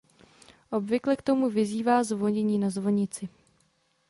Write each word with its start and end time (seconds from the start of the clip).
Obvykle 0.71 1.15
k 1.17 1.21
tomu 1.21 1.49
vyzývá 1.49 2.03
zvonění 2.03 2.59
na 2.59 2.69
zvonici. 2.69 3.29